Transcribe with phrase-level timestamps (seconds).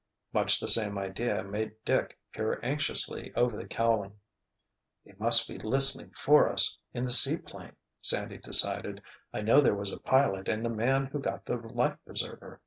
[0.33, 4.17] Much the same idea made Dick peer anxiously over the cowling.
[5.05, 9.03] "They must be listening for us, in the seaplane," Sandy decided.
[9.31, 12.59] "I know there was a pilot and the man who got the life preserver.